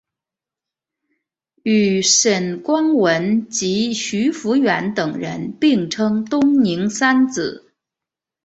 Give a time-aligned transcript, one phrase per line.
[1.61, 7.71] 与沈光文及徐孚远等人并称东宁三子。